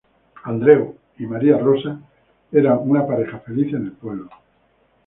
[0.45, 1.99] Andreu y Maria Rosa
[2.51, 4.29] eran una pareja feliz en el pueblo.